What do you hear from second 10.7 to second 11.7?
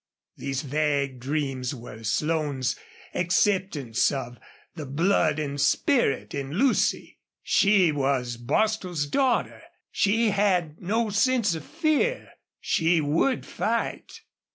no sense of